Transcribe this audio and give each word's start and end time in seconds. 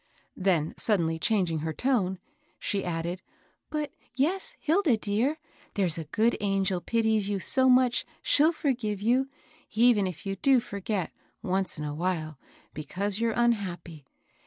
"Then 0.35 0.73
suddenly 0.77 1.19
changing 1.19 1.59
her 1.59 1.73
tone, 1.73 2.17
she 2.57 2.83
added, 2.83 3.21
"But 3.69 3.91
yes, 4.15 4.55
Hilda 4.59 4.97
dearl 4.97 5.35
there's 5.75 5.99
a 5.99 6.05
good 6.05 6.35
an 6.41 6.63
gel 6.63 6.81
pities 6.81 7.29
you 7.29 7.39
so 7.39 7.69
much 7.69 8.03
she'll 8.23 8.51
forgive 8.51 8.99
you, 8.99 9.29
even 9.71 10.07
if 10.07 10.25
you 10.25 10.35
do 10.37 10.59
forget, 10.59 11.11
once 11.43 11.77
in 11.77 11.83
a 11.83 11.93
while, 11.93 12.39
because 12.73 13.19
you're 13.19 13.37
un 13.37 13.51
happy. 13.51 14.07